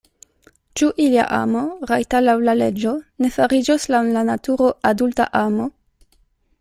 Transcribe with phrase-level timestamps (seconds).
[0.79, 5.69] Ĉu ilia amo, rajta laŭ la leĝo, ne fariĝos laŭ la naturo adulta amo?